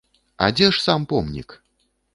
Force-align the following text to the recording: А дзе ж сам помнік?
А 0.45 0.47
дзе 0.55 0.69
ж 0.73 0.83
сам 0.87 1.07
помнік? 1.15 1.49